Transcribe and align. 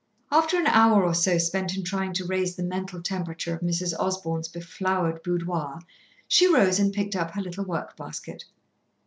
After 0.31 0.57
an 0.57 0.65
hour 0.65 1.03
or 1.03 1.13
so 1.13 1.37
spent 1.37 1.77
in 1.77 1.83
trying 1.83 2.11
to 2.13 2.25
raise 2.25 2.55
the 2.55 2.63
mental 2.63 3.03
temperature 3.03 3.53
of 3.53 3.61
Mrs. 3.61 3.93
Osborn's 3.99 4.47
beflowered 4.47 5.21
boudoir, 5.21 5.79
she 6.27 6.51
rose 6.51 6.79
and 6.79 6.91
picked 6.91 7.15
up 7.15 7.29
her 7.35 7.41
little 7.41 7.65
work 7.65 7.95
basket. 7.95 8.45